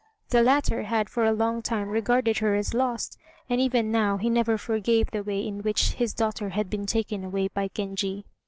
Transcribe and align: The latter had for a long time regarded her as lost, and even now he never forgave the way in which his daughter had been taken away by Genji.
The 0.29 0.41
latter 0.41 0.81
had 0.81 1.09
for 1.11 1.25
a 1.25 1.31
long 1.31 1.61
time 1.61 1.87
regarded 1.89 2.39
her 2.39 2.55
as 2.55 2.73
lost, 2.73 3.19
and 3.47 3.61
even 3.61 3.91
now 3.91 4.17
he 4.17 4.31
never 4.31 4.57
forgave 4.57 5.11
the 5.11 5.21
way 5.21 5.45
in 5.45 5.61
which 5.61 5.91
his 5.93 6.11
daughter 6.11 6.49
had 6.49 6.71
been 6.71 6.87
taken 6.87 7.23
away 7.23 7.49
by 7.49 7.69
Genji. 7.71 8.25